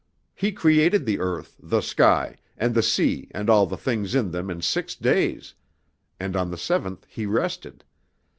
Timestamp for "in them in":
4.15-4.59